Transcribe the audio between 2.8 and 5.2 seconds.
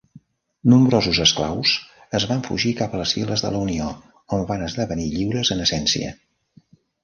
cap a les files de la Unió, on van esdevenir